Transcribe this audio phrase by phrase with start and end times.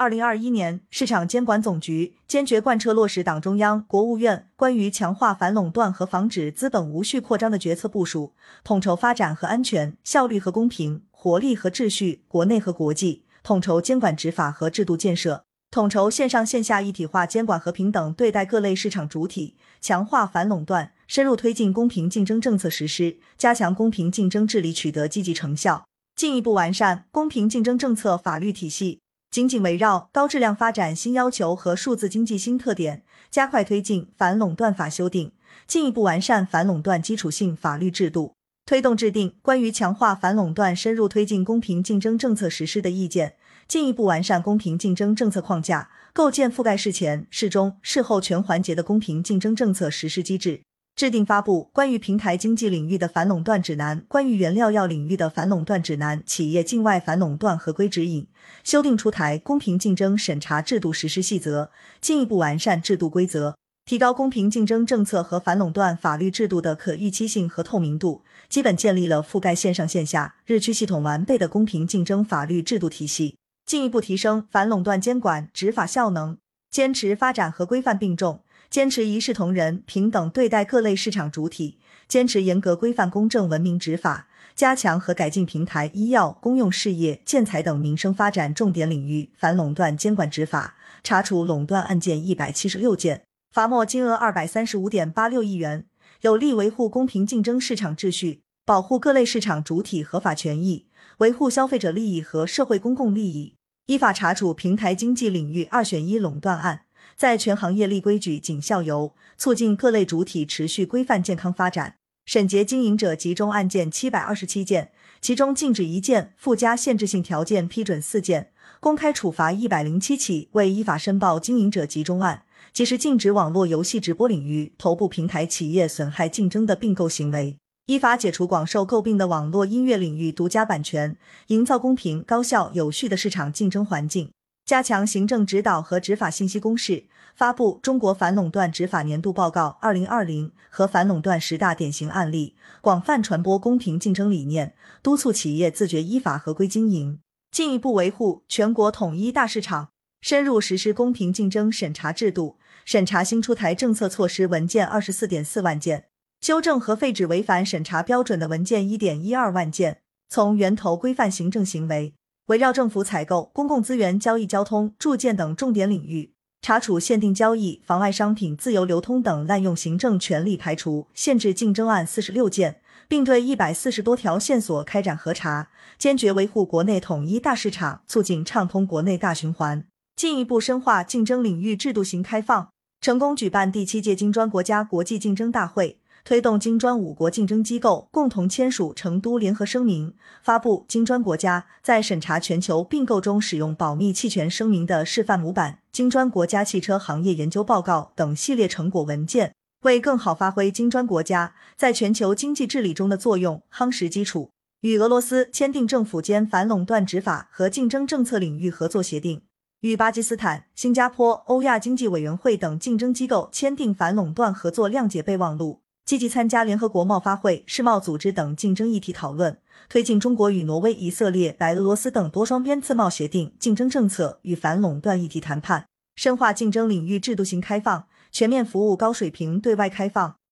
[0.00, 8.32] 二零二一年，市场监管总局坚决贯彻落实党中央、国务院关于强化反垄断和防止资本无序扩张的决策部署，
[8.64, 25.84] 统筹发展和安全、效率和公平、活力和秩序、国内和国际，统筹监管执法和制度建设，统筹线上线下一体化监管和平等对待各类市场主体，强化反垄断，深入推进公平竞争政策实施，加强公平竞争治理取得积极成效，
[26.16, 28.99] 进一步完善公平竞争政策法律体系。
[29.30, 35.30] 紧紧围绕高质量发展新要求和数字经济新特点，加快推进反垄断法修订，
[35.68, 38.34] 进一步完善反垄断基础性法律制度，
[38.66, 43.36] 推动制定关于强化反垄断、深入推进公平竞争政策实施的意见，
[43.68, 50.62] 进一步完善公平竞争政策框架，构建覆盖事前、事中、事后全环节的公平竞争政策实施机制。
[51.00, 58.26] 制定发布关于平台经济领域的反垄断指南、关于原料药领域的反垄断指南、企业境外反垄断合规指引，
[58.62, 61.70] 修订出台公平竞争审查制度实施细则，
[62.02, 76.36] 进一步完善制度规则，提高公平竞争政策和反垄断法律制度的可预期性和透明度，基本建立了覆盖线上线下、日趋系统完备的公平竞争法律制度体系，进一步提升反垄断监管执法效能，
[76.70, 78.42] 坚持发展和规范并重。
[78.70, 95.86] 坚持一视同仁、平等对待各类市场主体，坚持严格规范、公正文明执法，加强和改进平台、医药、公用事业、建材等民生发展重点领域反垄断监管执法，查处垄断案件一百七十六件，罚没金额二百三十五点八六亿元，
[96.20, 100.86] 有力维护公平竞争市场秩序，保护各类市场主体合法权益，
[101.18, 106.82] 维护消费者利益和社会公共利益，依法查处平台经济领域二选一垄断案。
[107.16, 111.96] 在全行业立规矩、谨效尤，促进各类主体持续规范健康发展。
[112.26, 127.56] 审结经营者集中案件七百二十七件，其中禁止一件，附加限制性条件批准四件，公开处罚一百零七起未依法申报经营者集中案，及时禁止网络游戏直播领域头部平台企业损害竞争的并购行为，
[127.86, 131.16] 依法解除广受诟病的网络音乐领域独家版权，
[131.48, 134.30] 营造公平、高效、有序的市场竞争环境。
[134.70, 147.18] 加强行政指导和执法信息公示，发布《中国反垄断执法年度报告（二零二零）》和反垄断十大典型案例，广泛传播公平竞争理念，督促企业自觉依法合规经营，
[147.50, 149.88] 进一步维护全国统一大市场。
[150.20, 156.04] 深入实施公平竞争审查制度，审查新出台政策措施文件二十四点四万件，
[156.40, 162.14] 修正和废止违反审查标准的文件一点一二万件，从源头规范行政行为。
[162.50, 179.84] 围绕政府采购、公共资源交易、交通、住建等重点领域，查处限定交易、妨碍商品自由流通等滥用行政权力排除、限制竞争案四十六件，并对一百四十多条线索开展核查，坚决维护国内统一大市场，促进畅通国内大循环，
[180.16, 185.99] 进一步深化竞争领域制度型开放，成功举办第七届金砖国家国际竞争大会。
[186.24, 204.50] 推动金砖五国竞争机构共同签署成都联合声明，发布金砖国家在审查全球并购中使用保密弃权声明的示范模板、金砖国家汽车行业研究报告等系列成果文件，为更好发挥金砖国家在全球经济治理中的作用夯实基础。
[204.82, 209.42] 与俄罗斯签订政府间反垄断执法和竞争政策领域合作协定，
[209.80, 215.80] 与巴基斯坦、新加坡、欧亚经济委员会等竞争机构签订反垄断合作谅解备忘录。
[216.10, 219.56] 积极参加联合国贸发会、世贸组织等竞争议题讨论，
[219.88, 230.40] 推进中国与挪威、以色列、白俄罗斯等多双边自贸协定竞争政策与反垄断议题谈判，深化竞争领域制度性开放，全面服务高水平对外开放。